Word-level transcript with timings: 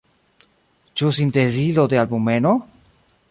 Ĉu 1.01 1.11
sintezilo 1.17 1.87
de 1.93 2.01
albumeno? 2.05 2.57